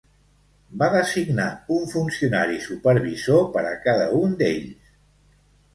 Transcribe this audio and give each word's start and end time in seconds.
Va 0.83 0.87
designar 0.95 1.45
un 1.77 1.85
funcionari 1.91 2.59
supervisor 2.65 3.45
per 3.59 3.65
a 3.75 3.79
cada 3.87 4.13
un 4.23 4.37
d'ells. 4.43 4.95